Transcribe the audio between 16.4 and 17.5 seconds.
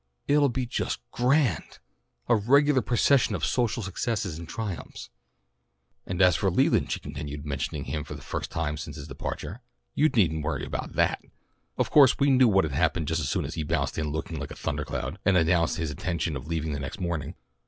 leaving next morning.